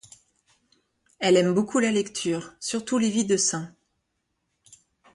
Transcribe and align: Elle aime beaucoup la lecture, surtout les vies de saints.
Elle 1.19 1.37
aime 1.37 1.53
beaucoup 1.53 1.77
la 1.77 1.91
lecture, 1.91 2.55
surtout 2.59 2.97
les 2.97 3.11
vies 3.11 3.27
de 3.27 3.37
saints. 3.37 3.75